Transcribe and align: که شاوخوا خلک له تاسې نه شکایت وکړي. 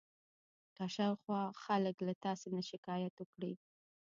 که 0.75 0.85
شاوخوا 0.95 1.41
خلک 1.63 1.95
له 2.07 2.13
تاسې 2.23 2.47
نه 2.55 2.61
شکایت 2.71 3.13
وکړي. 3.17 3.53